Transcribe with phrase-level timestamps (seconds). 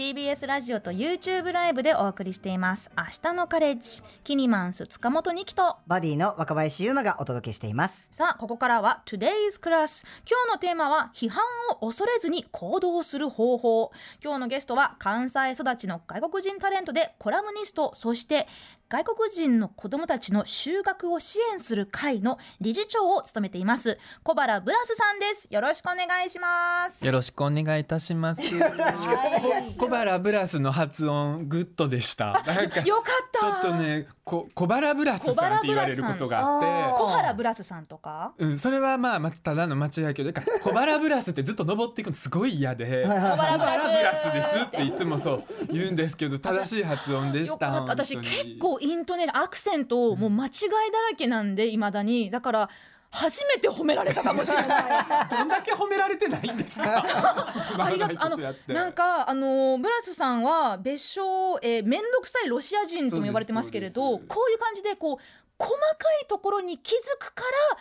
[0.00, 2.90] TBS ラジオと YouTube ライブでお送りしています。
[2.96, 5.76] 明日のカレッジキニマンス塚本二木と。
[5.86, 8.08] バディの若林優馬がお届けしています。
[8.10, 11.44] さあここからは Today's Class 今日のテーマは批判
[11.78, 13.92] を恐れずに行動する方法。
[14.24, 18.48] 今日のゲストは関西育ちの外国人タレントでコラムニストそして
[18.90, 24.00] 外国人の子供たちの就学を支援する会の理事長を務めています。
[24.24, 25.46] 小原ブラスさんです。
[25.48, 27.06] よろしくお願いします。
[27.06, 28.42] よろしくお願いいたします。
[28.50, 29.78] はい。
[29.78, 32.42] 小原ブラスの発音グッドでした。
[32.44, 33.46] なんかちよかった。
[33.46, 36.62] ょっとね、こ小原ブラスさんって言われることがあっ
[36.96, 38.32] 小原ブラスさんとか？
[38.38, 44.32] て、うん、それはまあまあただの間違いやけど、小原 ブラスってずっと登っていくのすごい嫌で、小小原ブラス。
[44.32, 47.82] ですっていつもそう言うんですけど、正しい発音でした。
[47.82, 50.50] 私結構イントネーションアクセントもう間違い
[50.92, 52.30] だらけなんでいまだに。
[52.30, 52.70] だから
[53.12, 54.84] 初めて褒められたかもしれない。
[55.30, 57.04] どんだけ褒められてないんですか？
[57.84, 58.36] ありがとうあの
[58.68, 65.18] なんかあのブラスさんは別称えー、面倒くさいロシア人とも呼ばれてますけれどこういう感じでこう
[65.58, 65.78] 細か
[66.22, 67.42] いところに気づくか
[67.74, 67.78] ら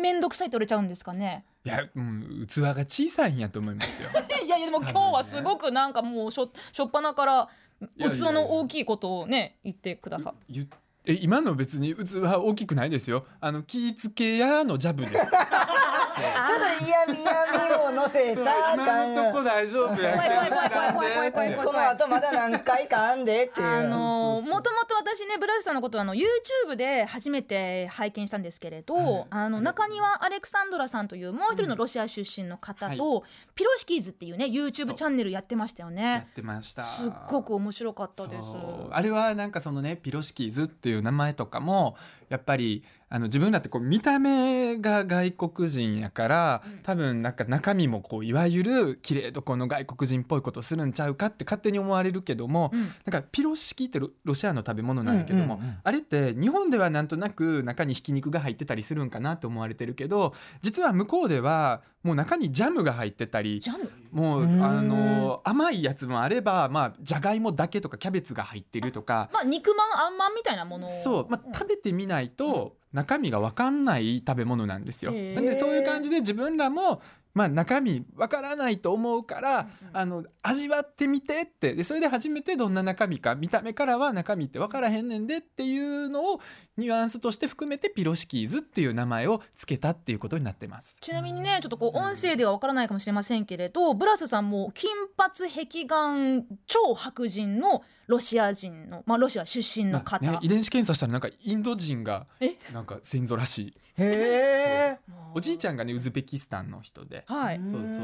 [0.00, 1.44] 面倒くさいって言われちゃうんですかね？
[1.64, 4.08] いや、うん、器が小さいんやと思いますよ。
[4.44, 7.48] いやいやでも今日はすごくなんかもうしょしょっぱなから
[7.82, 10.54] いやいや器の大きいことをね言ってください。
[10.54, 10.68] 言っ
[11.10, 13.26] え今の別に器大きくないですよ。
[13.40, 15.26] あの気ぃつけやのジャブです。
[15.30, 21.66] ちょっと嫌味嫌味を乗せた今のとこ大丈夫や怖い怖いけど知らん怖い怖い怖い怖いで怖い。
[21.66, 23.66] この後まだ何回かあんでっていう。
[23.66, 29.26] あのもともと私ねブラスさんのことはあの YouTube で初めて拝見したんですけれど、はい。
[29.30, 36.34] あの中庭アレクサンドラさんというもう一人のロシア出身の方と、ピロシキーズっていうね YouTube チャンネルやってましたよやねっ。
[36.34, 36.84] てました。
[36.84, 38.42] すっごく面白かったです。
[38.90, 41.96] あれはなんかそのねピロシキーズっていう名前とかも
[42.30, 52.80] やっぱりあの自分らってこう見た目が外国人やから、多分なんか中身もこういわゆる綺麗どこの外国人っぽいことするんちゃうかって勝手に思われるけども、うん。
[52.82, 55.76] なんかピロシキってロロシアの食べ物なんやけども、うんうんうん。
[55.82, 63.90] あれって日本ではなんとなく中にひき肉が入ってたりするんかなと思われてるけど実は向こうではもう中にジャムが入ってたりジャム？
[64.12, 69.28] もううんあの甘いやつもあればまあじゃがいもだけとかキャベツが入ってるとか。
[69.32, 70.86] まあ肉まんあんまんみたいなもの。
[70.86, 75.12] そう、まあ、食べてみないと中身が分かんない食べ物なんですよ。
[75.12, 77.00] なんでそういう感じで自分らも
[77.32, 81.74] まあ、中身分からないと思うから、うんあの味わってみてって。
[81.74, 86.40] でそれで初めてどんな中身か見た目からは中身って分からへんねんでっていうのを
[86.80, 90.96] ニュアンスとして含めてピロシキーズっていう名前を付けたっていうことになってます。
[91.00, 102.56] ちなみにねちょっとこう音声ではわからないかもしれませんけれどブラスさんも金髪壁眼超白人のロシア人の、まあ、ロシア出身の方、ね、遺伝子検査したらなんかインド人がえ？
[102.74, 103.74] なんか先祖らしい。
[103.98, 104.98] へえ。
[105.32, 107.22] おじいちゃんがねウズベキスタンの人で。
[107.28, 108.00] はい、そうそ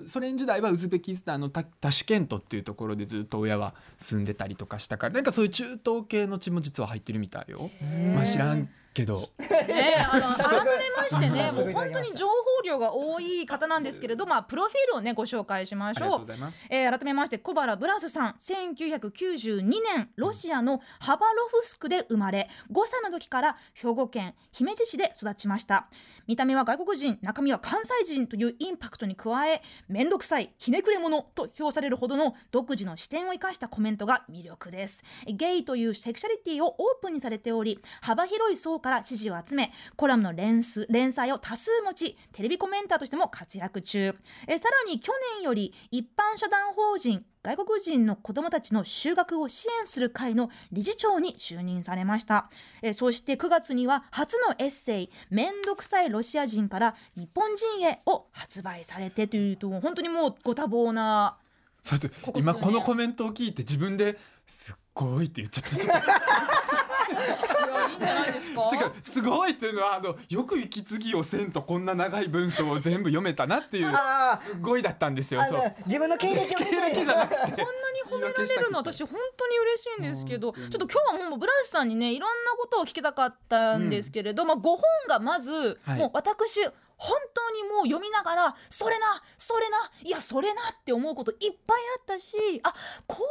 [0.00, 0.08] う。
[0.08, 7.70] ソ連時代はウズベキスタンのタタシュケントっていうところでずっと親は住んでたりとかしたからなんかそういう中東系の血も実は入ってるみたいよ。
[8.14, 9.30] まあ知らんけど。
[9.38, 16.18] ね、あの 改めましてね、すもう本当に情報量が多い方なんですけれど、まあプロフィールをねご紹介しまありがとうしょう。
[16.20, 16.64] ございます。
[16.68, 18.32] えー改めまして小原ブラスさん。
[18.32, 25.88] 1992年ロシアのハバロフスクで生まれ5歳の時から兵庫県姫路市で育ちました。
[26.26, 35.04] 見た目は外国人中身は関西人というインパクトに加え面倒くさいひねくれ者と評されるほどの独自の視点を生かしたコメントが魅力です。
[35.26, 44.14] ゲイというセクシャリティをオープンにされており幅広い層から支持を集めコラムの連数連載を多数持ちテレビコメンターとしても活躍中。
[44.46, 52.50] えさらに去年より一般社団法人外国人の子どもたちの就学を支援する会の理事長に就任されました。
[52.82, 61.38] えそして9月には初のエッセイ「めんどくさいロシア人から日本人へ」を発売されてというと本当にもうご多忙な
[61.82, 62.54] それとここ数年。
[62.54, 66.08] 今このコメントを聞いて自分ですっごいって言っちゃってちょっと
[67.08, 68.70] いやいいんじゃないですか？
[69.02, 73.92] すごいっていうのはあのよく息継ぎをせんとこんな長い文章を全部読めたなっていう。
[74.40, 75.40] すごいだったんですよ。
[75.42, 75.58] あそう。
[75.58, 77.62] の自分の経歴を見経歴てじゃなくてこんなに
[78.10, 85.98] 褒められるの私本当に嬉しいんですけどちょっと今日はもうブラシさんにねいろんなことを聞きたかったんですけれど、まあ5本がまず、はい。
[85.98, 86.60] もう私
[86.98, 92.74] 本当にもう読みながらそれなそれないやそれなって思うこといっぱいあったしあ
[93.06, 93.26] こういう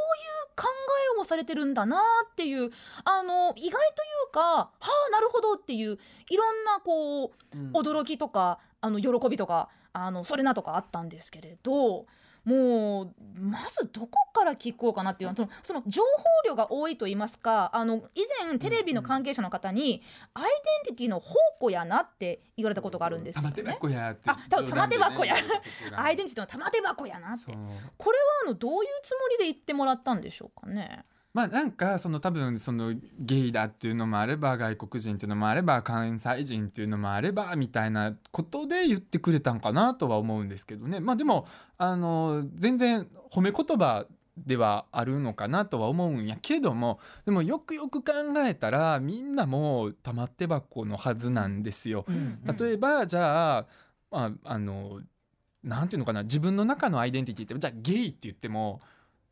[0.55, 0.65] 考
[1.17, 2.71] えをされてるんだなっていう
[3.03, 3.71] あの意外とい
[4.29, 5.99] うかはあなるほどっていう
[6.29, 7.71] いろんなこううん。
[7.73, 12.05] 驚きとかあの喜びとかあのそれなとかあったんですけれど
[12.47, 16.07] もうまずどこから聞こうかなっていうそのその情報
[16.47, 20.01] 量が多いと言いますかあの以前テレビの関係者の方に、
[20.33, 20.43] アイ
[20.85, 23.71] デンティティの宝庫やなって言われたことがあるんですよ玉手ね。
[23.73, 25.35] 箱やってあ多分玉手箱や。
[25.97, 27.51] アイデンティティの玉手箱やなって。
[27.97, 31.03] これはあのどういうつもりで言ってもらったんでしょうかね。
[31.37, 41.45] まあなんかその多分そのゲイだっていうのもあれば外国人っていうのもあれば関西人っていうのもあればみたいなことで言ってくれたんかなとは思うんですけどねまあでも
[41.77, 52.05] あの全然褒め言葉ではあるのかなとは思うんやけどもでもよくよく考えたらみんなも玉手箱のはずなんですよ。
[52.09, 53.65] うん例えばじゃあ、
[54.09, 55.01] まあ、あの
[55.63, 58.81] なんていうのかな自分の中のアイデンティティってじゃあゲイって言っても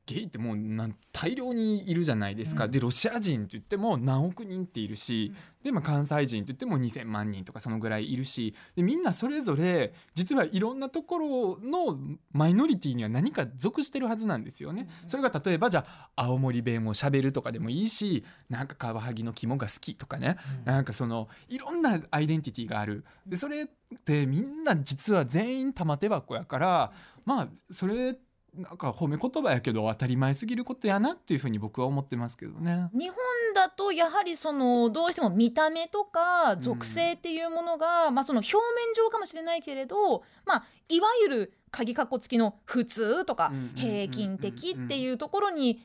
[0.05, 2.71] ゲイってもうなん大量にいるじゃないですか、うん。
[2.71, 11.97] でロシア人って言っても何億人っているし、で、まあ、関西人って言っても2,000万人とかそのぐらいいるしでみんなそれぞれ実はいろんなところの
[12.31, 14.87] マイノリティには何か属してるはずなんですよね。
[15.07, 15.85] それが例えばじゃ
[16.15, 23.03] あ青森弁をしゃべるとかでもいいしなんかカワハギの肝が好きとかね、なんかそのいろんなアイデンティティがある。
[23.25, 23.67] でそれっ
[24.03, 26.91] てみんな実は全員玉手箱やから
[27.25, 28.15] まあそれ
[28.57, 32.89] なんか褒め言葉やけど当たり前すぎることやなっていうふうに僕は思ってますけどね。
[32.93, 33.17] 日本
[33.53, 45.81] だとやはりそのどうしても見た目とか属性っていうものが、まあその表面上かもしれないけれど、まあいわゆる鍵括弧付きの普通とかうんうんうんうん平均的っていうところに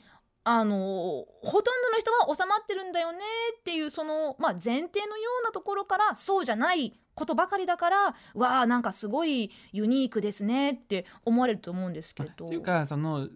[0.52, 3.20] あのほとんどの人は収まってるんだよね
[3.61, 7.97] っていうその、まあ、前提のようなところからそうじゃないことばかりだから
[8.35, 12.47] わあなんかすごいユニークですねって思われると思うんですけど。
[12.47, 13.29] っていうかその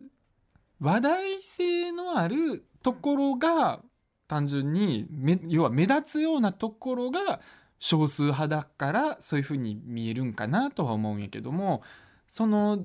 [0.81, 3.81] 話題性のあるところが
[4.27, 5.07] 単純に
[5.47, 7.41] 要は目立つようなところが
[7.79, 11.83] 少数派だからそういうふうに見えるんかなとは思うんやけども
[12.27, 12.85] その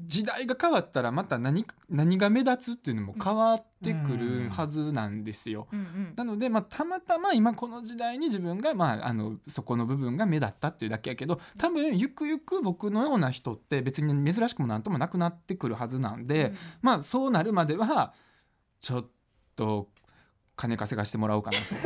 [0.00, 5.68] 時代が変わったらまた何何が目立つっていうのも変わってくるはずなんですよ。
[5.72, 18.12] うんうんなので、まあ、たまたま今この時代に自分が、まあ、あのそこの部分が目立ったっていうだけやけど多分ゆくゆく僕のような人って別に珍しくもなんともなくなってくるはずなんで、うんまあそうなるまでは
[18.80, 19.06] ちょっ
[19.56, 19.88] と
[20.56, 21.64] 金稼がしてもらおうかなと。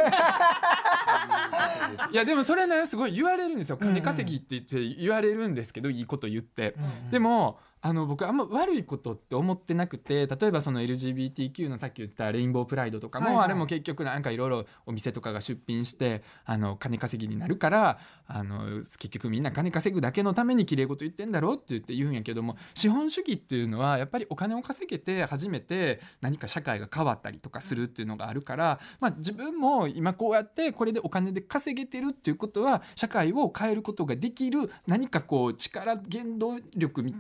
[2.11, 6.75] いやでもそれねすごい言われるんですよ金稼ぎって言って言われるんですけどいいこと言って。
[7.11, 13.45] でもあの僕あんま悪いことって思ってなくて例えばその LGBTQ のさっき言ったレインボープライドとかも、はいはい。
[13.45, 37.15] あれも結局なんかいろいろお店とかが出品してあの金稼ぎになるからあの結局みんな金稼ぐだけのために綺麗事言ってんだろって言って言うんやけども資本主義っていうのはやっぱりお金を稼げて初めて何か社会が変わったりとかするっていうのがあるから、まあ、自分も今こうやってこれでお金で稼げてるっていうことは社会を変えることができる何かこう力原動力み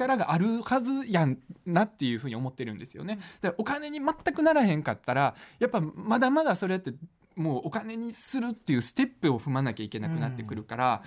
[0.00, 3.18] 力があるはずやんなっていうふうに思ってるんですよね。
[3.42, 6.94] でお金に全くならへんかったらやっぱまだまだそれって
[7.36, 11.02] もうお金にするっていうステップを踏まなきゃいけなくなってくるから、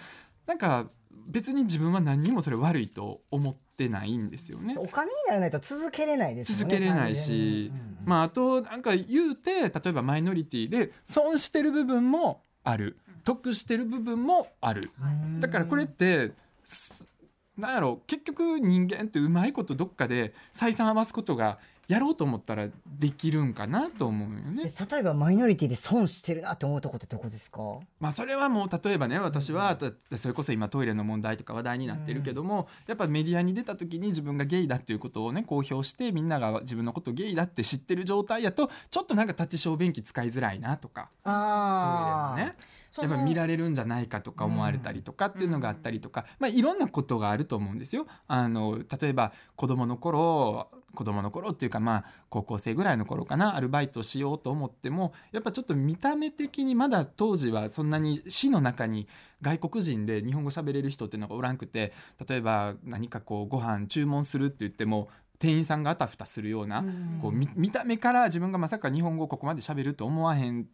[0.45, 0.87] なんか
[1.27, 4.75] 別に自分は何にもそれ悪いと思ってないんですよね。
[4.77, 7.71] お金にならないと続けれないですよね続けれないし、
[8.05, 12.97] まああとなんか言うて例えばマイノリティで損してる部分もある。
[13.23, 14.91] 得してる部分もある。
[15.39, 16.31] だからこれって
[16.65, 17.05] す
[17.57, 21.59] なんやろ結局人間ってうまいことどっかで採算合わすことが
[21.89, 24.73] やろうと思ったらできるんかなと思うよね。
[24.73, 27.59] え例えばマイノリティで損してるなって思うとこってどこですか？
[27.99, 42.55] まあそれはもう例えばね私はたそれこそ今トイレの問題とか話題になってるけども、やっぱメディアに出た時に自分がゲイだっていうことをね公表してみんなが自分のことゲイだって知ってる状態やとちょっとなんか立ち小便器使いづらいなとかトイレあのね
[43.01, 48.05] やっぱ見られるんじゃないかとか思われたりとかっていうのがあったりとか、まあ、いろんなことがあると思うんですよ。
[48.27, 59.07] あの例えば子供の頃子供の頃っていうかまあ高校生ぐらいの頃かなアルバイトしようと思ってもやっぱちょっと見た目的にまだ当時はそんなに市の中に
[59.41, 61.93] 外国人で日本語喋れる人っていうのがおらんくて
[62.27, 65.09] 例えば何かこうご飯注文するって言っても
[65.39, 66.85] 店員さんがあたふたするような、
[67.21, 70.67] こう見見た目から自分がまさか日本語をここまで喋ると思わへん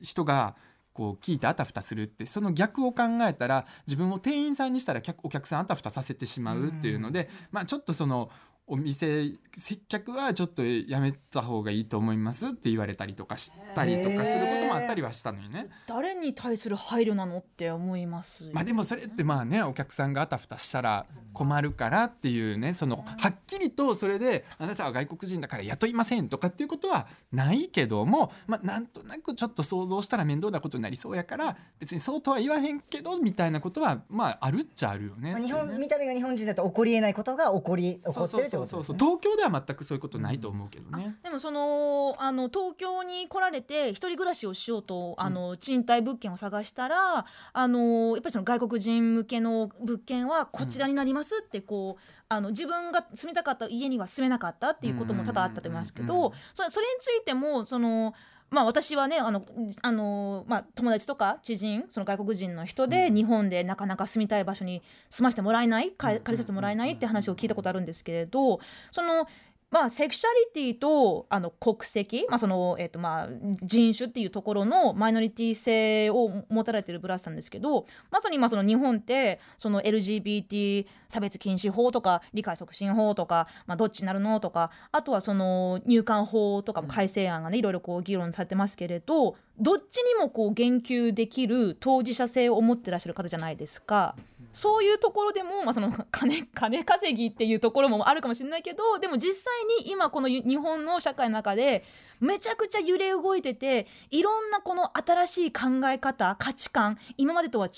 [0.00, 0.56] 人が
[0.96, 8.30] こう聞いてあたふたするってその逆を考えたら自分を店員さんにしたら客お客さんあたふたさせてしまうっていうので、まあちょっとその
[8.66, 15.68] お店接客はちょっとやめた方がいいと思いますって言われたりとかしたりとかすることもあったりはしたのよね。
[15.86, 35.32] 誰に対する配慮なのって思いますよまあでもそれってまあねお客さんがあたふたしたら困るからっていうねそのはっきりとそれであなたは外国人だから雇いませんとかっていうことはないけども、まあ、なんとなくちょっと想像したら面倒なことになりそうやから別にそうとは言わへんけどみたいなことはまああるっちゃあるよね。
[35.32, 41.16] まあ日本見た目が日本人だと起こりえないことが起こり起こってるってことそうです東京では全くそういうことないと思うけどね。
[41.22, 58.14] でもそのあの東京に来られて一人暮らしをしようとあの賃貸物件を探したらあのやっぱりその外国人向けの物件はこちらになりますってこう、あの自分が住みたかった家には住めなかったっていうことも多々あったと思いますけどそれについてもその。
[58.48, 59.44] まあ、私はねあの
[59.82, 68.60] あの、まあ、友達とか知人その外国人の人で、うん日本でなかなか住みたい場所に住ませてもらえない借りさせてもらえないって話を聞いたことあるんですけれど
[68.92, 69.26] その
[69.70, 73.28] まあ、セクシャリティとあの国籍、まあそのえっとまあ、
[73.62, 94.14] 人種っていうところのマイノリティ性を持たれてるブラスさんですけどまさに今その日本ってその LGBT 差別禁止法とか理解促進法とか、まあ、どっちになるのとかあとはその入管法とかも改正案がねいろいろこう議論されてますけれどどっちにもこう言及できる当事者性を持ってらっしゃる方じゃないですか。
[94.56, 99.52] そういうところでも、まあ、その 金金稼ぎっていうところもあるかもしれないけどでも実際
[99.84, 101.84] に今この日本の社会の中で
[102.20, 107.68] めちゃくちゃ揺れ動いてていろんなこの新しい考え方価値観今までとは違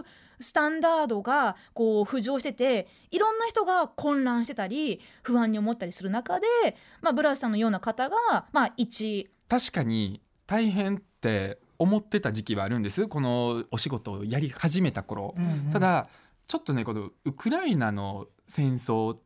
[0.00, 0.04] う
[0.38, 6.46] スタンダードがこう浮上してていろんな人が混乱してたり不安に思ったりする中で、
[7.00, 9.30] まあ、ブラスさんのような方が、まあ、一。
[9.48, 13.06] 確かに大変って思ってた時期はあるんです。
[13.08, 15.70] このお仕事をやり始めた頃、うんうん。
[15.70, 16.08] ただ
[16.46, 19.16] ちょっとねこのウクライナの戦争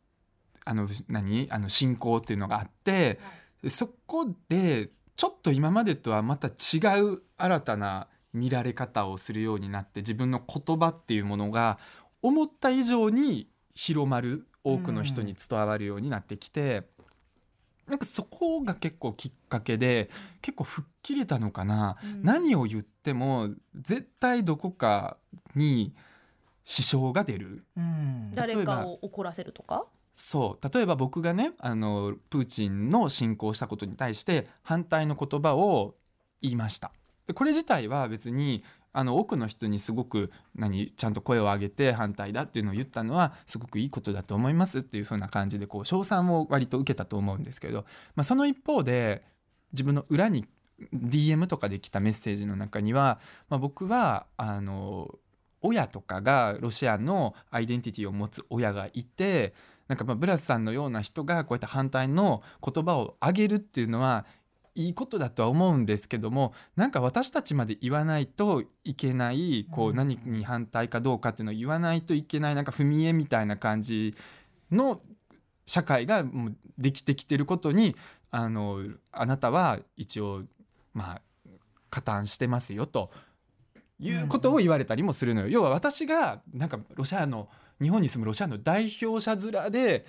[0.65, 1.49] あの何？
[1.51, 3.19] あの侵攻っていうのがあって、
[3.69, 11.79] そこでちょっと今までとはまた違う新たな見られ方をするようになって自分の言葉っていうものが
[12.23, 16.85] 思った以上に広まる多くの人に伝わるようになってきて、
[17.89, 20.09] なんかそこが結構きっかけで
[20.41, 22.23] 結構吹っ切れたのかな、うん。
[22.23, 25.17] 何を言っても絶対どこか
[25.55, 25.93] に
[26.65, 27.65] 支障が出る。
[27.77, 28.31] うん。
[28.35, 29.85] 誰例えばかを怒らせるとか？
[30.15, 30.75] そう。
[30.75, 35.95] 例えば僕がねあのプーチンの侵攻したことに対して反対の言葉を
[36.41, 36.93] 言いました。
[37.27, 47.85] でこれ自体は別にあの多くの人にすごく何ちゃんと声を上げて反対だっていうのを言ったのはすごくいいことだと思いますっていう風な感じでこう称賛を割と受けたと思うんですけど、
[48.15, 49.23] まあ、その一方で
[49.73, 50.47] 自分の裏に
[50.95, 55.15] DM とかで来たメッセージの中には、まあ、僕はあの
[55.63, 59.55] 親とかがロシアのアイデンティティを持つ親がいて
[59.89, 64.27] なんかまあブラスさんのような人がこうやって反対の言葉を上げるっていうのは
[64.75, 69.97] いいことだとは思うんですけどもなんか私たちまで言わないといけないこううん。
[69.97, 74.15] 何に反対かどうかっていうのを言わないといけないなんか踏み絵みたいな感じ
[74.71, 75.01] の
[75.67, 77.95] 社会がもうできてきてることに
[78.31, 80.43] あのあなたは一応
[80.95, 81.23] まあ
[81.91, 83.11] 加担してますよと
[84.01, 85.49] いうことを言われたりもするのよ。
[85.49, 87.49] 要は私がなんかロシアの
[87.81, 90.07] 日本に住むロシアの代表者面で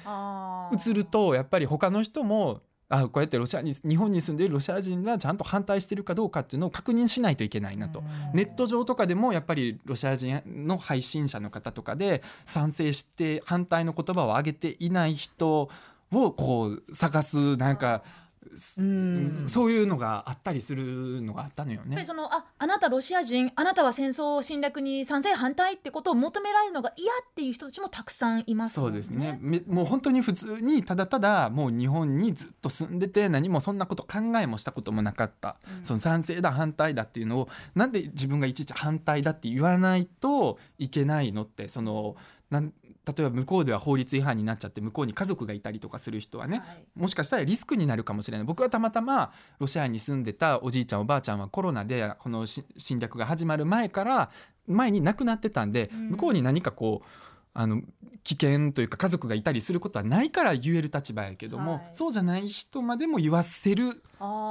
[0.71, 8.03] 映るとやっぱり他の人もあこうやってロシアに日本に住んでいるロシア人がちゃんと反対してるかどうかっていうのを確認しないといけないなと。
[8.33, 15.69] ネット上とかでもやっぱりロシア人の配信者の方とかで賛成して反対の言葉を上げていない人
[16.11, 18.22] をこう探すなんか、うん
[18.57, 21.87] そういうのがあったりするのがあったのよね。
[21.87, 22.05] やっぱり。
[22.05, 29.37] そのああなたロシア人あなたは戦争侵略に賛成反対ってことを求められるのが嫌っていう人たちもたくさんいますもんそうですね。
[29.41, 35.85] めもう本当に普通にただただもう日本にずっと住んでて何もそんなこと考えもしたこともなかった、うん。
[35.85, 42.15] その賛成だ反対だっていうのをなんで自分がいちいち反対だって言わないといけないのってその
[42.53, 42.71] なん
[43.05, 46.85] 例えば向こうでは法律違反になっちゃって向こうに家族がいたりとかする人はね、はい。
[46.95, 48.47] もしかしたらリスクになるかもしれない。
[48.47, 54.29] 僕はたまたまロシアに住んでたおじいちゃんおばあちゃんはコロナでこのし侵略が始まる前から
[54.67, 56.09] 前に亡くなってたんで、うん。
[56.11, 57.07] 向こうに何かこう
[57.55, 57.81] あの
[58.23, 61.89] 危険というか家族がいたりすることはないから言える立場やけども、はい。
[61.91, 64.01] そうじゃない人までも言わせる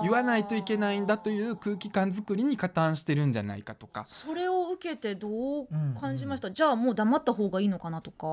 [0.02, 4.04] 言わないといけないんだという空気感作りに加担してるんじゃないかとか。
[4.06, 5.68] それを受けてどう
[6.00, 8.26] 感じました、じゃあもう黙った方がいいのかなとか？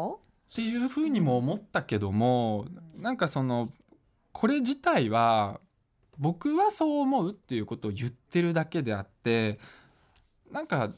[0.52, 3.70] っていうふうにも思ったけどもなんかその
[4.32, 5.60] これ自体は
[6.18, 9.60] 僕はそう思うっていうことを言ってるだけであって
[10.52, 10.92] なんか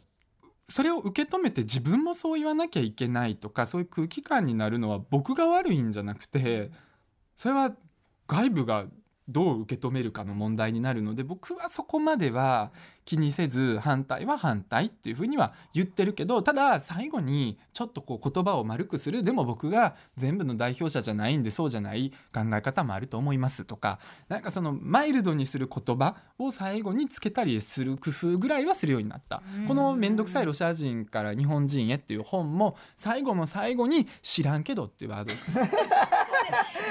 [0.69, 6.71] それを受け止めて自分もそう言わなきゃいけないとかそういう空気感になるのは僕が悪いんじゃなくて
[7.35, 7.75] それは
[8.27, 8.85] 外部が
[9.31, 12.71] どう受け止めるかの問題になるので僕はそこまでは
[13.03, 19.23] 気にせず反対は反対っていうふうには言ってるけどただ最後にちょっとこう言葉を丸くする。
[19.23, 29.41] でも僕が全部の代表者じゃないんでそうじゃない考え方もあると思いますとかなんかそのマイルドにする言葉を最後につけたりする工夫ぐらいはするようになった。
[29.67, 35.59] この「めんどくさいロシア人から日本人へ」っていう本も最後の最後に「知らんけど」っていうワードをつけて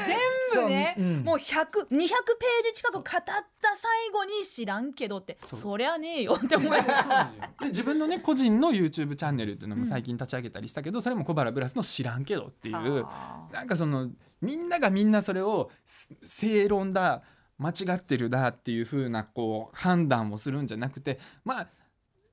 [0.06, 1.24] 全部ね、そううん。
[1.24, 3.24] もう100200ページ近く語った
[3.76, 7.60] 最後に知らんけどってそりゃねえよって思います。
[7.60, 13.48] で自分のね個人の YouTube チャンネルっていうのも最近立ち上げたりしたけど、それも小原ブラスの「知らんけど」っていうあ。
[13.52, 17.22] なんかそのみんながみんなそれをす正論だ
[17.58, 21.68] 間違ってるだっていう風なこう判断をするんじゃなくてまあ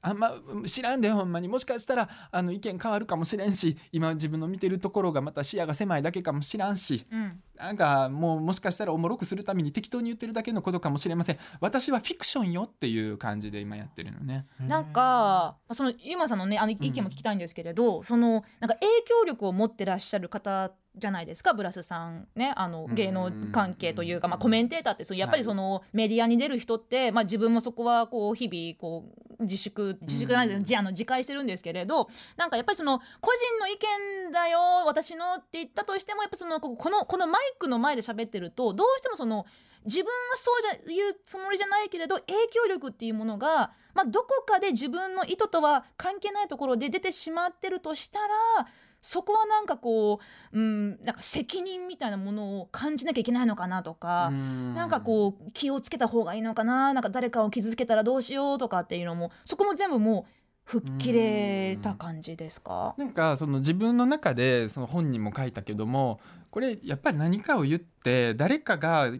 [0.01, 0.32] あんま
[0.66, 1.48] 知らんでほんまに。
[1.48, 7.06] もしかしたらあの意見変わるかもしれんし今自分の見てるところがまた視野が狭いだけかもしらんし。
[7.12, 7.44] ーうん。
[7.58, 11.38] なんかもうもしかしたらおもろくするために適当に言ってるだけのことかもしれません。
[11.60, 14.46] 私はフィクションよっていう感じで今やってるのね。
[14.60, 29.06] なんかそのゆまさんのねあの意見も聞きたいんですけれど、そのなんか影響力を持ってらっしゃる方じゃないですかブラスさんねあのうん芸能関係というか、まあ、コメンテーターってそのやっぱりそのメディアに出る人って、まあ、自分もそこはこう日々こ
[29.39, 33.77] う自粛自粛じゃないですうん自あの自戒してるんですけれどなんかやっぱりその個人の意
[34.25, 39.46] 見だよ私のって言ったとしてもやっぱそのここのこのマイクの前で喋ってるとどうしてもその
[39.86, 48.68] 自分はそうじゃ言うつもりじゃないけれど影響力っていうものが、まあ、どこかで自分の意図とは関係ないところで出てしまってるとしたら
[49.01, 50.20] そこはなんかこ
[50.54, 54.32] う、うん、なんか責任みたいなものを感じなきゃいけないのかなとか。
[54.32, 60.32] ななんかこう気をつけた方がいいのかななんか誰かを傷つけたらどうしようとかっていうのもそこも全部もう
[60.63, 62.96] 吹っ切れた感じですか？
[62.98, 69.12] なんかその自分の中でその本にも書いたけどもこれやっぱり何かを言って誰かが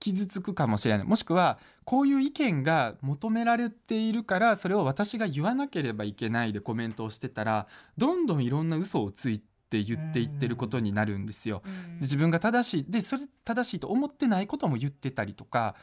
[0.00, 11.62] 傷つくかもしれないもしくはこういう意見が求められているからそれを私が言わなければいけないでコメントをしてたらどんどんいろんな嘘をついて言っていってることになるんですよ。
[11.64, 15.76] で自分が正しいでそれ正しいと思ってないことも言ってたりとか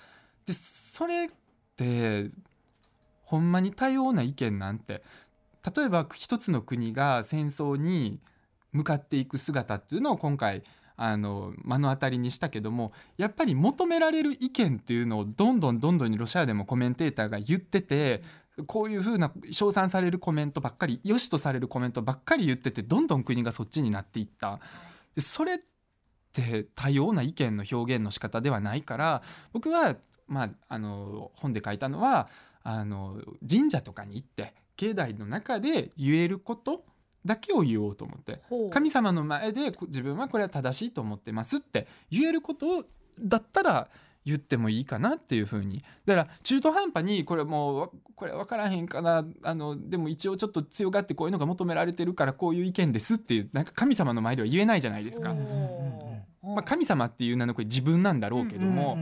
[0.46, 1.30] でそれっ
[1.78, 2.32] て
[3.24, 5.04] ほんまに多様な意見なんて
[5.76, 8.20] 例えば一つの国が戦争に
[8.74, 10.64] 向かっていく姿っていうのを今回
[10.96, 18.22] あの目の当たりにしたけどもやっぱり求められる意見っていうのをどんどんどんどんロシアでもコメンテーターが言ってて
[18.68, 24.60] こういうふうな称賛されるコメントばっかり良しとされるコメントばっかり言っててどんどん国がそっちになっていった。
[25.18, 25.60] それっ
[26.34, 29.22] て多様な意見の表現の仕方ではないから
[29.54, 29.96] 僕は、
[30.28, 32.30] まあ、あの本で書いたのは
[32.64, 36.84] あの神社とかに行って境内の中で言えること
[37.26, 42.84] だけを言おうと思って神様の前でこ自分はこれは正しいと思ってますって言えることを
[43.20, 43.88] だったら
[44.26, 45.84] 言ってもいいかなっていうふうに。
[46.06, 55.36] だから中途半端にこれもうわこれ分からへんかなあのでも一応ちょっと強がってこういうのが求められてるからこういう意見ですっていうなんか神様の前では言えないじゃないですか。
[56.42, 58.98] まあ、神様っていう名のこれ自分なんだろうけども、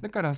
[0.00, 0.34] だから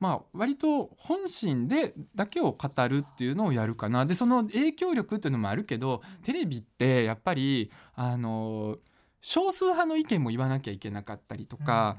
[0.00, 4.06] まあ割と本心でだけを語るっていうのをやるかな。
[4.06, 8.78] でその影響力っていうのもあるけどテレビってやっぱりあの
[9.20, 11.98] 少数派の意見も言わなきゃいけなかったりとか、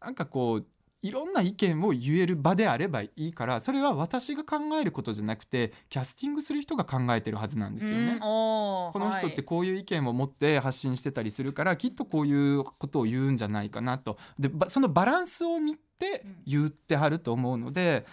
[0.00, 0.66] なんかこう
[1.02, 8.14] いろんな意見を言える場であればいいからそれは私が考えることじゃなくてキャスティングする人が考えてるはずなんですよね。
[8.14, 8.20] うん。
[8.20, 14.18] この人っはいてこういう意見を持って発信してたりするからきっとこういうことを言うんじゃないかなと。
[14.38, 16.36] でばそのバランスを見てうん。
[16.46, 18.04] 言ってはると思うので、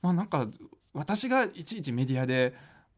[0.00, 0.46] まあなんか
[0.94, 2.54] 私がいちいちメディアで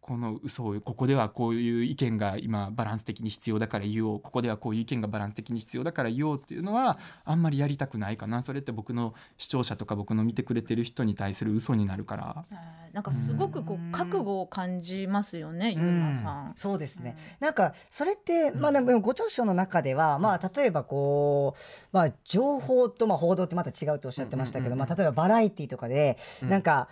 [0.08, 8.40] この嘘をここではこういう意見が今バランス的に必要だから言おうここではこういう意見がバランス的に必要だから言おうっていうのはあんまりやりたくないかな。
[8.40, 12.44] それって僕の視聴者とか僕の見てくれてる人に対する嘘になるから。
[12.50, 16.52] えーなんかすごくこうんう覚悟を感じますよね、ゆうまさん。
[16.56, 21.60] そうですね、なんかそれって、まあ、でもご著書の中では、まあ、例えばこう、
[21.92, 24.88] まあ、情報とまあ報道ってまた違うとおっしゃってましたけど、うんうんうん。
[24.88, 26.48] まあ、例えばバラエティとかで、うん。
[26.48, 26.88] なんか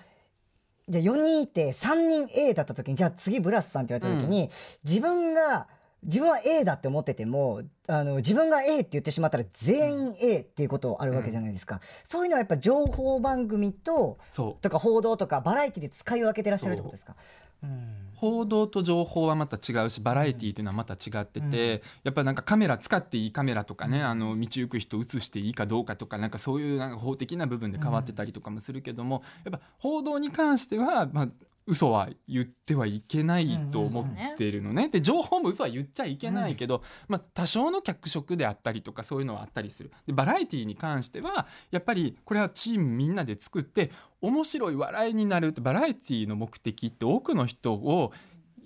[0.89, 4.51] じゃあ4人いて3人 A だった時にじゃあ次ブラスさんって言われた時に、
[4.85, 5.67] 自分が
[6.05, 14.63] 自分は A だって思っててもあの自分が A って言ってしまったら全員 A っていうことあるわけじゃないですか、そういうのはやっぱ情報番組とそう。
[14.63, 17.17] とか報道とかバラエティで使い分けてらっしゃるってことですか？
[17.65, 31.29] うん報道と情報はまた違うしバラエティーというのはまた違ってて、やっぱなんかカメラ使っていいカメラとかね、あの道行く人映していいかどうかとかなんかそういうなんか法的な部分で変わってたりとかもするけども、やっぱ報道に関しては、まあ、
[31.67, 34.89] 嘘は言ってはいけないと思っているのね。
[34.89, 39.91] で情報も嘘は言っちゃいけないけど、まあ、多少の脚色であったりとかそういうのはあったりする。
[40.07, 48.13] でバラエティーに関してはやっぱりこれはチームみんなで作って面白い笑いになるってバラエティーの目的って多くの人を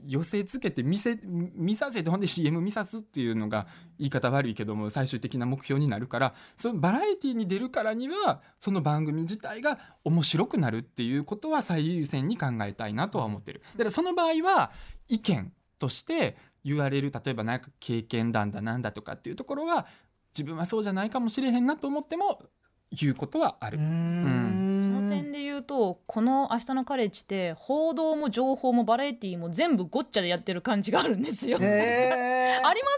[0.06, 3.66] 寄せつけて見せ見させてほんで CM 見さすっていうのが
[3.98, 13.62] 言い方悪いけども最終的な目標になるからそのバラエティに出るからにはその番組自体が面白くなるっていうことは最優先に考えたいなとは思ってる。
[13.72, 14.72] だからその場合は
[15.08, 19.86] 意見として言われる例えばなんか経験談だなんだとかっていうところは
[20.34, 22.42] 自分はそうじゃないかもしれへんなと思っても
[22.92, 23.78] 言うことはある。
[23.78, 24.69] うん
[25.10, 31.58] 点で言うとこの「明日のカレッジ」って報道も情報もバラエティーも全部ごっちゃでやってる感じがあるんですよ。
[31.60, 31.66] あり
[32.82, 32.88] ま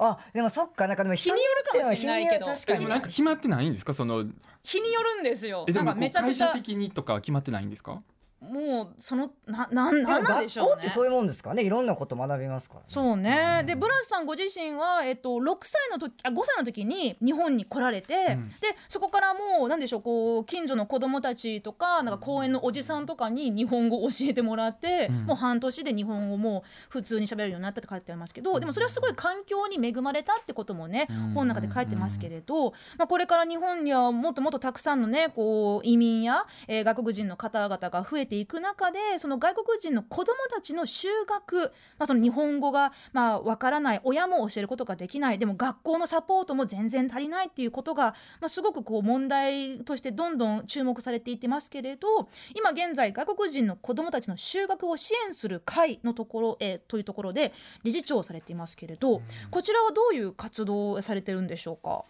[0.00, 1.36] あでもそっかなんかでも日によ
[1.74, 2.46] るかもしれないけど。
[2.46, 3.92] 確かにえなんか決まってないんですか？
[3.92, 5.58] そのせん日によるんですよ。
[5.58, 8.00] なんかえでもこうめちゃくちゃ会社的にとかは決まってないんですか？
[8.40, 10.72] もうそのなななんなんで学しょうね。
[10.74, 10.88] 校って。
[10.90, 11.64] そういうもんですからね。
[11.64, 12.86] いろんなこと学びますからね。
[12.88, 13.66] そうね、うん。
[13.66, 18.48] でブラスさんご自身は、えっと、6歳の時あ5歳の時に日本に来られて、うん。
[18.48, 18.54] で
[18.88, 25.26] そこからもうなんでしょうこう近所の子供たちとかなんか公園のおじさんとかに日本語を教えてもらって、うん。
[25.26, 31.16] もう半年で日本語も普通に喋れるようになったって書いてありますけどでもそれはすごい環境に恵まれたってこともね、うん。
[31.32, 57.52] 本の中で書いてますけれど、まあ、これから日本にはもっともっとたくさんのねこう移民や、えー外国人の方々が増えていく中でその外国人の子どもたちの就学、まあ、その日本語がまあわからない親も教えることができないでも学校のサポートも全然足りないっていうことが、まあ、すごくこう問題としてどんどん注目されていってますけれど今現在外国人の子どもたちの就学を支援する会のところ、えーというところで
[57.84, 62.04] 理事長をされていますけれど、こちらはどういう活動をされてるんでしょうか？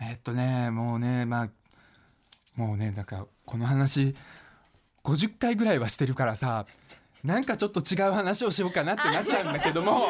[0.00, 1.48] えっとねもうねまあ
[2.56, 4.14] もうねなんかこの話
[5.04, 6.66] 50回ぐらいはしてるからさ
[7.24, 10.06] なんかちょっと違う話をしようかなってなっちゃうんだけども。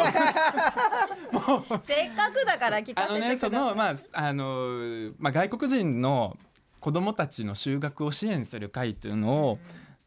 [1.81, 6.37] せっかくだから聞あのねそのまああの、まあ、外国人の
[6.81, 9.59] 子供たちの就学を支援する会というのを、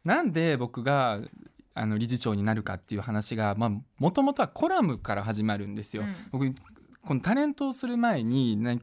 [0.04, 1.20] なんで僕が
[1.74, 6.04] あの理事長になるかっていう話がもともとはコラムから始まるんですよ。
[6.04, 6.14] うん。
[6.30, 6.54] 僕
[7.04, 8.76] このタレントをする前にな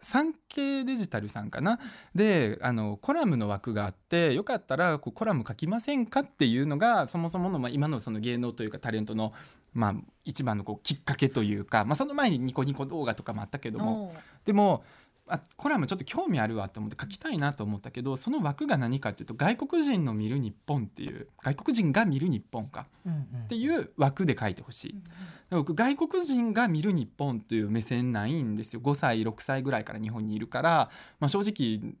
[0.00, 1.80] 産経デジタルさんかな？
[2.14, 6.20] であのコラムの枠があってよかったらこうコラム書きませんか？
[6.20, 9.32] っていうのがそもそもの、まあ、今のその芸能というかタレントの、
[9.74, 14.14] まあ、一番のこうきっかけというか、まあ、その前にニコニコ動画とかもあったけども。
[14.44, 14.84] でも
[15.30, 24.94] あコラムちょっと興味あるわと思って書きたいなと思ったけどその枠が何かっていうと外国人の見る日本っていう外国人が見る日本かうんうんっていう枠で書いてほしい。
[25.50, 28.82] 僕外国人が見る日本という目線ないんですよ。
[28.82, 31.94] 5歳6歳ぐらいから日本にいるから、まあ、正直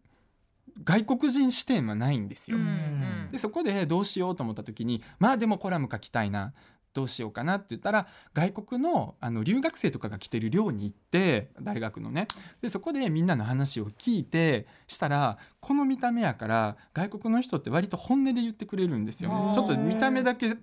[0.84, 2.56] 外国人視点はないんですよ。
[2.56, 3.28] うんうん。
[3.32, 6.52] でそこでどうしようと思った時にまあでもコラム書きたいな
[6.98, 12.26] どうしようかなって言ったら外国のあの留学生とかが来てる寮に行って大学のね。
[12.60, 19.54] でそこでみんなの話を聞いてしたらこの見た目やから外国の人って割と本音で言ってくれるんですよね。
[19.54, 20.56] ちょっと見た目だけ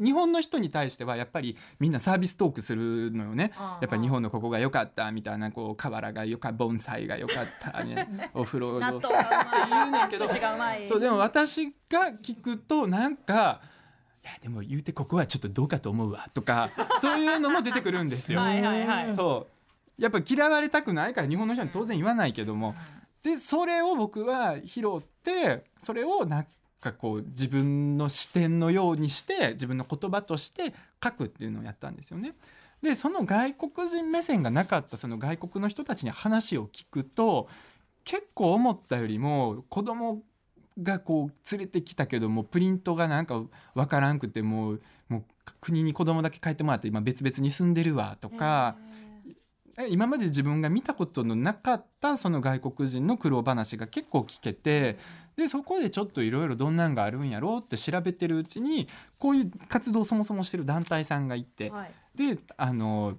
[0.00, 3.52] 日本の人に対してはやっぱりみんなサービストークするのよね。
[3.80, 8.08] やっぱ日本のここが良かったみたいなこう河原が良かった盆栽が良かったね。
[8.34, 8.80] お風呂の。
[8.80, 9.68] 納豆がうまい。
[9.68, 10.26] 言うねんけど。
[10.26, 10.86] 寿司がうまい。
[10.86, 13.60] そうでも私が聞くとなんか
[14.22, 18.40] いやでも言うてここはちょっとどうかと思うわとか そういうのも出てくるんですよ。
[18.40, 19.48] はいはいはいそ
[19.98, 22.74] うやっぱ嫌われたくないから日本の人に当然言わないけども、
[23.22, 26.46] でそれを僕は拾ってそれをなん
[26.80, 32.34] かこう自分の視点のようにして自分の言葉として書くっていうのをやったんですよね。
[32.82, 37.48] でその外国人目線がなかったその外国の人たちに話を聞くと
[38.04, 40.22] 結構思ったよりも子供
[40.80, 43.42] がこう連れてきたけどもプリントがなんか
[43.74, 45.24] わからんくてもうもう
[45.60, 48.76] 国に子供だけ帰ってもらって今別々に住んでるわとか。
[49.78, 54.98] え今まで自分が見たことのなかったその外国人の苦労話が結構聞けて
[55.34, 58.86] でそこでちょっといろいろどんなんがあるんやろうって調べてるうちに
[59.18, 63.18] こういう活動をそもそもしてる団体さんがいてはいであの、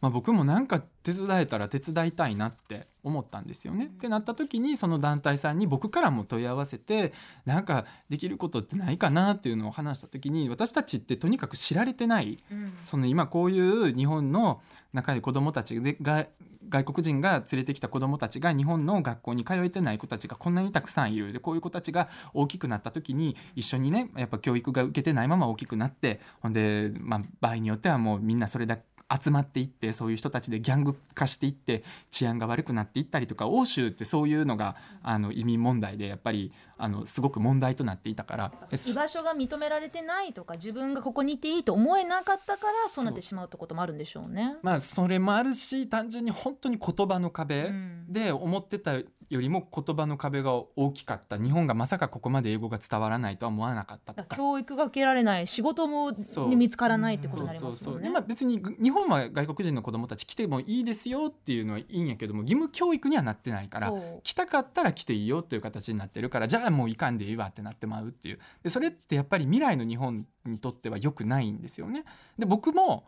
[0.00, 3.86] まあ、僕もなんか手伝えたら手伝いたいなって思ったんですよね。
[3.86, 7.12] ってなった時にその団体さんに僕からも問い合わせて
[7.44, 12.74] なんかできることってないかなっていうのを話した時に私たちってとにかく知られてないうん。
[12.80, 14.60] その今こういう日本の
[14.92, 16.26] 中で子どもたちでが
[16.68, 21.32] 外国人が連れてきた子どもたちが日本の学校に通えてない子たちがこんなにたくさんいる。
[21.32, 28.78] でこういう子たちが大きくなった時に一緒にねやっぱ教育が受けてないまま大きくなってほんで、まあ、場合によってはもうみんなそれだ
[29.10, 44.56] 集まっていってそういう人たちでギャング化していって治安が悪くなっていったりとか欧州ってそういうのがあの移民問題でやっぱりあのすごく問題となっていたからで居場所が認められてないとか自分がここにいていいと思えなかったからそうなってしまうってこともあるんでしょうね。
[44.62, 48.92] まあそれもあるし単純に本当に言葉の壁うんで思ってた
[49.30, 54.36] よりも言葉の壁が大きかった日本がまさかここまで英語が伝わらないとは思わなかったとか。
[54.36, 56.12] 教育が受けられない仕事も
[56.56, 58.08] 見つからないってことになりますもんで。
[58.08, 72.04] まあ別に日本は外国人の子どもたち来てもいいですよっていうのはいいんやけども義務教育にはなってないから来たかったら来ていいよっていう形になってるからじゃあもういかんでいいわってなってまうっていうでそれってやっぱり未来の日本にとっては良くないんですよね。
[72.38, 73.04] で僕も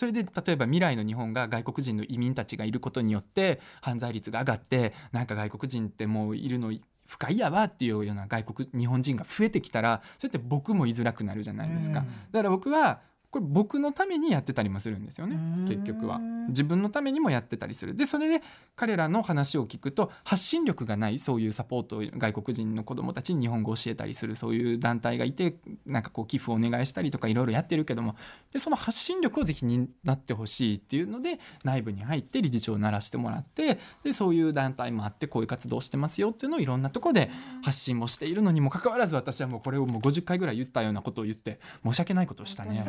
[0.00, 6.72] それで例えば未来の日本が外国人の移民たちがいることによって犯罪率が上がってなんか外国人ってもういるの
[7.06, 12.00] 不快やわっていうような外国日本人が増えてきたらそれって僕も居づらくなるじゃないですか。
[12.00, 15.68] うんだから僕はこれ僕のためにやってたりもするんですよねうん。
[15.68, 16.18] 結局は。
[16.48, 17.94] 自分のためにもやってたりする。
[17.94, 18.42] でそれで
[18.74, 28.16] 彼らの話を聞くと発信力がないそういうサポートを外国人の子どもたちに日本語を教えたりするそういう団体がいてなんかこう寄付をお願いしたりとかいろいろやってるけども
[28.52, 37.30] でその発信力をぜひになってほしいっていうので内部に入って理事長を鳴らしてもらってでそういう団体もあってこういう活動してますよっていうのをいろんなところで
[37.62, 42.84] 発信もしているのにもかかわらず私はもうこれをもう50回ぐらい言ったようなことを言って申し訳ないことをしたね。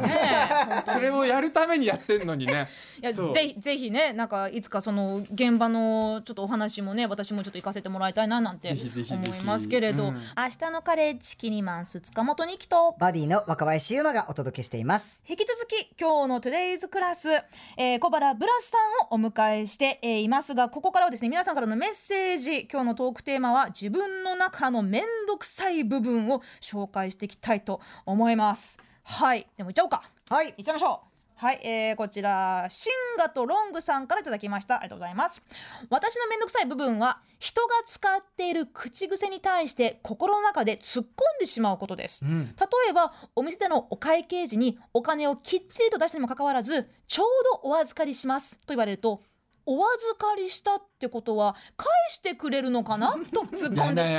[0.92, 2.70] それをやるためにやってんのにね。
[3.02, 8.72] いやぜひぜひねなんかいつかその現場のちょっとお話もね私もちょっと行かせてもらいたいななんて
[9.10, 10.14] 思いますけれど、うん。
[10.16, 10.22] 明
[10.60, 12.96] 日のカレッジキニマンス塚本にきと。
[13.00, 15.24] バディの若林優馬がお届けしています。
[15.28, 17.30] 引き続き今日の Today's クラス、
[17.78, 28.80] えー、小原ブラスさんをお迎えして、えーいますがここからはですね皆さんからのメッセージ今日のトークテーマは自分の中の面倒くさい部分を紹介していきたいと思います。
[29.04, 29.48] はい。
[29.58, 30.54] でもいっちゃおうかはい。
[30.58, 31.44] いっちゃいましょう。
[31.44, 34.76] はい、えー、こちらシンガとロングさんからいただきました。
[34.76, 35.44] ありがとうございます。
[35.90, 41.10] 私の面倒くさい部分は人が使っている口癖に対して心の中で突っ込ん
[41.42, 42.24] でしまうことです。
[42.24, 42.46] うん。
[42.46, 42.54] 例
[42.92, 47.28] えばお店でのお会計時にお金をきっちりと出したにもかかわらずちょう
[47.64, 49.22] どお預かりしますと言われると
[49.66, 53.12] お預かりしたってことは返してくれるのかな？
[53.34, 54.12] と突っ込んでし。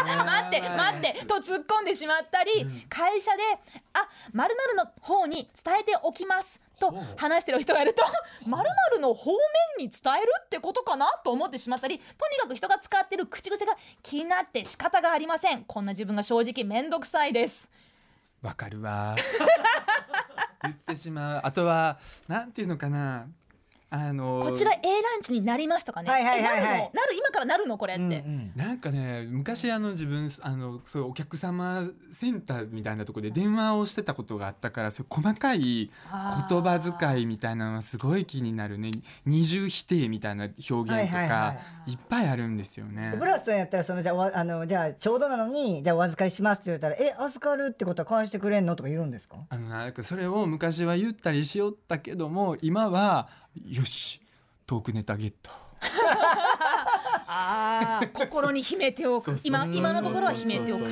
[0.00, 3.42] 待って待ってと突っ込んでしまったり、会社で
[3.92, 8.02] 「あ〇〇の方に伝えておきます」と話してる人がいると
[8.46, 9.38] 「〇〇の方面
[9.86, 17.70] に伝えるってことかな?」と思ってしまったりとにかく人が使ってる口癖が気になって仕方がありませんこんな自分が正直面倒くさいです
[18.40, 19.14] わかるわ。
[20.64, 21.40] 言ってしまう。
[21.44, 23.26] あとはなんていうのかな。
[23.92, 26.60] あのこちら A ランチになりますとかね、はいはいはいはい。
[26.62, 26.90] えなるの？
[26.94, 27.76] なる今からなるの？
[27.76, 28.52] これって、うんうん。
[28.54, 38.92] なんかね昔あの自分あのそういうお客様センターみたいなところで電話をしてたことがあったからそう細かい言葉遣いみたいなのはすごい気になるね。
[39.26, 41.94] 二重否定みたいな表現とか、はいはいはいい。
[41.96, 43.16] っぱいあるんですよね。
[43.18, 48.76] ブラスさんやったらそのじゃあおあのじゃあちょうどなのにじゃあお預かりしますって言われたらえ預かるってことは返してくれんの？
[48.76, 49.36] とか言うんですか？
[49.48, 54.20] あのなんかそれを昔は言ったりしよったけども今はよし
[54.66, 55.50] トークネタゲット。
[57.32, 59.36] あー心に秘めておく。
[59.44, 60.84] 今今のところは秘めておく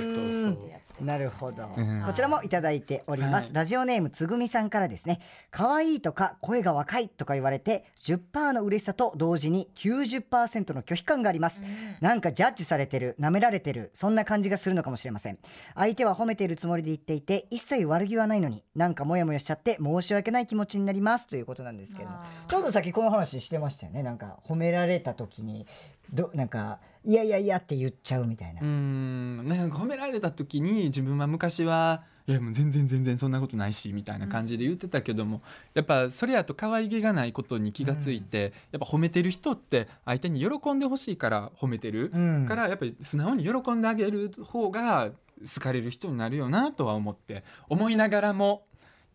[0.55, 2.03] ってやつなるほど、うん。
[2.05, 3.55] こちらもいただいております、はい。
[3.55, 5.21] ラジオネームつぐみさんからですね。
[5.51, 11.63] 可愛いとか声が若いとか言われて10%の嬉しさと同時に90%の拒否感があります、
[12.01, 15.39] なんかジャッジされてる舐められてるそんな感じがするのかもしれません。
[15.75, 21.27] 相手は褒めているつもりで言っていて一切悪気はないのになんかモヤモヤしちゃって申し訳ない気持ちになります。
[21.27, 22.11] ということなんですけど。
[22.49, 24.03] ちょうどさっきこの話してましたよね。
[24.03, 25.67] なんか褒められた時に
[26.13, 28.61] どなんかいやいやいやって言っちゃうみたいな。
[28.61, 29.49] うーん。
[29.49, 35.41] なんか褒められた時に自分は昔はいやもう全然全然そんなことないしみたいな感じで言ってたけども、
[35.73, 42.47] やっぱそれやと可愛げがないことに気がついて、やっぱ褒めてる人って相手に喜んでほしいから褒めてる、うん。
[42.47, 48.67] からやっぱり素直に喜んであげる方が好かれる人になるよなとは思って思いながらも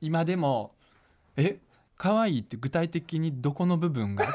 [0.02, 0.74] 今でも
[1.38, 1.60] え
[1.96, 4.26] 可愛いって具体的にどこの部分が？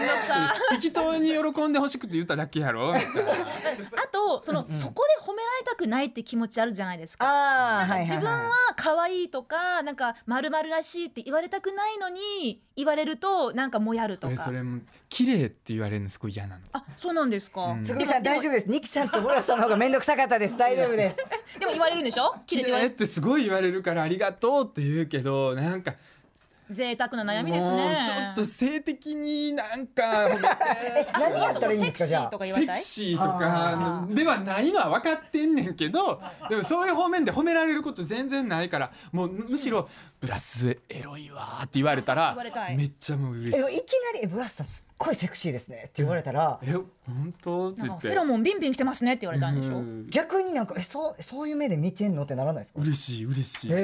[0.00, 3.32] めんどくさ適当に喜んでほしくて言っただけやろ みたいな。
[4.02, 7.26] あとその、そこで褒められたくないって気持ちあるじゃないですか。
[7.26, 16.62] なんか自分は可愛いとかなんかまるらしいって言われたくないのに言われるとなんかもやるとか俺それも綺麗って言われるのすごい嫌なの。
[16.72, 18.68] あそうなんですか、うんつぐみさん大丈夫です。
[18.68, 20.56] ニキさんとボラさんの方が面倒くさかったです。
[20.56, 21.16] 大丈夫です。
[21.58, 22.34] でも言われるんでしょ？
[22.46, 25.94] 綺麗って言われる綺麗ってすごい言われるからありがとうって言うけどなんか
[26.70, 27.76] 贅沢な悩みですね。
[27.76, 30.36] もうちょっと性的になんか 褒め
[31.04, 31.12] て。
[31.12, 32.22] 何やったらいいんですかじゃあ？
[32.24, 32.76] セクシーとか言われセたい？
[32.76, 39.88] クシーとかではないのは分かってんねんけどでもそういう方面で褒められること全然ないからもうむしろ
[40.20, 42.34] 「ブラスエロいわ」って言われたら
[42.76, 47.68] めっちゃもう嬉しいえいきなりえ「ブラスさんすっごいセクシーですね」って言われたら、え本当？
[47.68, 48.08] って言って。
[48.08, 49.76] かフェロモンビンビン来てますねって言われたんでしょ？
[49.78, 50.06] うん。
[50.10, 52.80] 逆になんかえそうそういう目で見てんのってならないですか？
[52.80, 53.68] 嬉しい嬉しい。
[53.68, 53.80] そう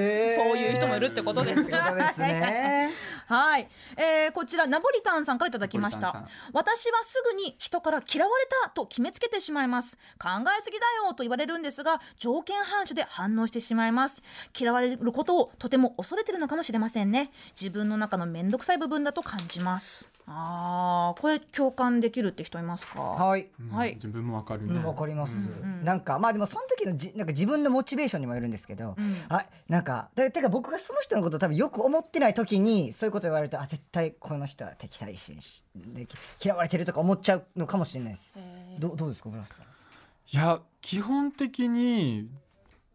[0.58, 1.62] いう人もいるってことです。
[1.62, 2.90] そうですね。
[3.26, 6.26] はい、えーこちらナポリタンさんからいただきました。
[6.52, 9.96] 私はすぐに人から嫌われたと決めつけてしまいます。
[10.18, 14.22] 考えすぎだよと言われるんですが条件反射で反応してしまいます。
[14.58, 17.30] 嫌われることをとても恐れてるのかもしれませんね。
[17.58, 20.10] 自分の中の面倒くさい部分だと感じます。
[20.26, 23.00] あーこれ共感できるって人いますか？
[23.00, 23.48] はい。
[23.60, 23.94] うんはい。
[23.94, 24.74] 自分も分かるね。
[24.74, 29.16] うんわかります、んなんかまあでもその時のじなんか自分のモチベーションにもよるんですけど、うん。
[29.28, 36.06] あなんかだてか僕がその人のことを多分よく思ってない時にそういうこと言われるとあ絶対この人は敵対心しで
[36.42, 38.32] 嫌われてるとか思っちゃうのかもしれないです。
[38.36, 38.80] へー。
[38.80, 39.66] どどうですかブラスさん？
[39.66, 42.28] いや基本的に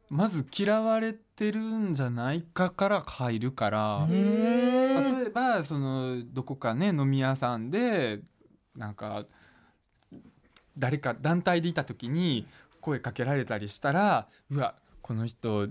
[0.09, 8.21] まず嫌われてるんじゃないかから入るから例えばそのどこかね飲み屋さんで
[8.75, 9.25] なんか
[10.77, 12.47] 誰か団体でいた時に
[12.81, 15.67] 声かけられたりしたらうわこの人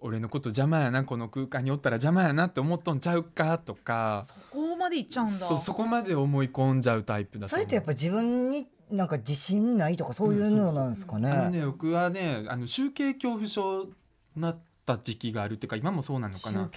[0.00, 4.22] 俺のこと邪魔やなこの空間におったら邪魔やなって思っとんちゃうかとか。
[4.24, 5.32] そこまでいっちゃうんだ。
[5.32, 11.58] そそこまで思い込んじゃうタイプだそれってやっぱ自分になんか自信ないとかそういうのなんですかあのね。
[11.58, 13.92] ね僕はねあの集計恐怖症に
[14.36, 16.68] なった時期があるっていうか今もそうなのかな。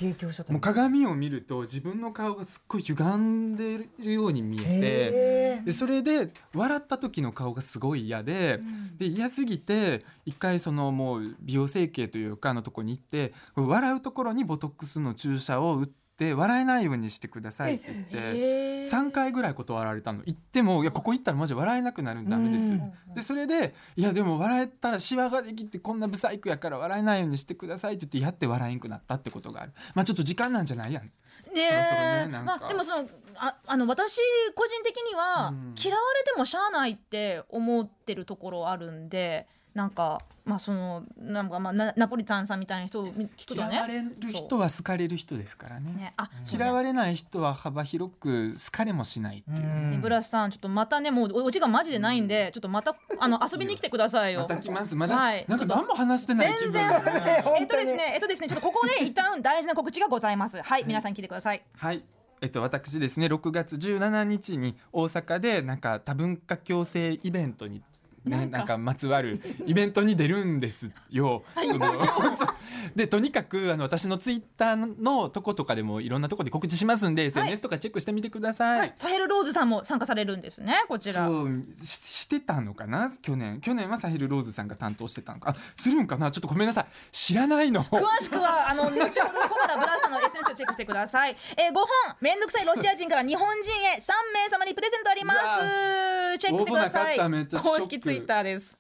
[0.54, 8.97] もう鏡を見ると自分の顔がすっごい歪んでるように見えてでそれで笑った時の顔がすごい嫌でうん。
[8.97, 16.00] で嫌すぎて一回そのもう美容整形というかのとこに行って笑うところにボトックスの注射を打って
[16.34, 18.17] 笑えないようにしてくださいって言って。
[18.17, 20.21] へー3回ぐらい断られたの。
[20.25, 22.81] 行ってもいやここ行ったらマジで笑えなくなるんダメですうん
[23.13, 29.73] でそれでいやでも笑えたらシワができてこんなブサイクやから笑えないようにしてくださいって言ってやって笑えんくなったってことがある。
[29.93, 31.03] まあちょっと時間なんじゃないやん。
[31.03, 31.12] ね
[31.55, 32.27] え。
[32.27, 34.19] ねまあでもそのああの私
[34.55, 35.75] 個人的には、うん。
[35.81, 43.69] 嫌われてもしゃあないって思ってるところあるんでなんかまあそのなんかまあナナポリタンさんみたいな人を聞くとね。
[43.71, 45.93] 嫌われる人は好かれる人ですからね。
[45.93, 46.57] ねうね。
[46.57, 49.67] 嫌われない人は幅広く好かれもしないっていう。
[49.67, 50.01] う、ん。
[50.01, 54.41] ブラスさんちょっとまたねもうおお時間マジでないんでちょっとまたあの遊びに来てくださいよ。
[54.41, 54.95] また来ます。
[54.95, 55.45] まだ、はい。
[55.47, 56.89] なんか何も話してない全然。
[56.89, 60.62] だねえっとですねえっとですねちょっとここで一旦大事な告知がございます。
[60.62, 61.62] はい皆さん聞いてください。
[61.77, 62.03] はい。
[62.41, 67.84] えっと、私ですね6月17日に大阪でなんか多文化共生イベントに
[68.25, 68.77] ね、なんか。
[68.77, 71.43] まつわるイベントに出るんですよ。
[72.95, 78.91] でとにかくあの私のツイッターのとことかでもいろんなとこで告知しますんで、SNS とかチェックしてみてください。
[78.95, 81.25] サヘルローズさんも参加されるんですねこちら。
[81.27, 81.63] そう。
[81.77, 83.10] ししてたのかな？
[83.21, 83.60] 去年。
[83.62, 85.51] 去年はサヘルローズさんが担当してたのか。
[85.51, 86.31] あするんかな？
[86.31, 86.86] ちょっとごめんなさい。
[87.12, 87.84] 知らないの。
[87.84, 91.36] 詳しくはあの後ほど小原 ブラスさんの SNS をチェックしてください。
[91.57, 91.88] えー、5本
[92.21, 95.38] めんどくさいロシア人から日本人へ3名様にプレゼントありまう
[96.34, 96.38] す。
[96.39, 97.17] チェックしてください。
[97.17, 98.76] 公式ツ that is.